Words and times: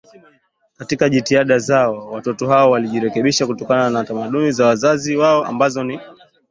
Katika 0.77 1.09
jitihada 1.09 1.57
zao 1.59 2.09
watoto 2.11 2.47
hao 2.47 2.71
walijirekebisha 2.71 3.47
kutokana 3.47 3.89
na 3.89 4.03
tamaduni 4.03 4.51
za 4.51 4.65
wazazi 4.65 5.15
wao 5.15 5.45
ambazo 5.45 5.83
ni 5.83 5.99